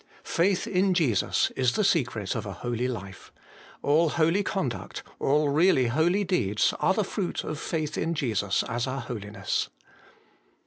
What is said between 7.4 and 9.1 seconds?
of faith in Jesus as our